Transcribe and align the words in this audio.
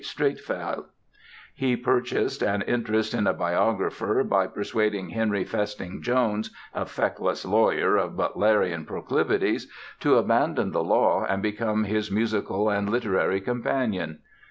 Streatfeild. 0.03 0.85
He 1.53 1.75
purchased 1.77 2.41
an 2.41 2.63
interest 2.63 3.13
in 3.13 3.27
a 3.27 3.33
biographer 3.35 4.23
by 4.23 4.47
persuading 4.47 5.09
Henry 5.11 5.43
Festing 5.43 6.01
Jones, 6.01 6.49
a 6.73 6.87
feckless 6.87 7.45
lawyer 7.45 7.97
of 7.97 8.17
Butlerian 8.17 8.87
proclivities, 8.87 9.71
to 9.99 10.17
abandon 10.17 10.71
the 10.71 10.83
law 10.83 11.23
and 11.29 11.43
become 11.43 11.83
his 11.83 12.09
musical 12.09 12.67
and 12.67 12.89
literary 12.89 13.41
companion. 13.41 14.21